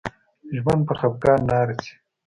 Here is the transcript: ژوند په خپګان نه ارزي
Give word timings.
ژوند 0.59 0.81
په 0.87 0.93
خپګان 0.99 1.39
نه 1.47 1.55
ارزي 1.63 1.91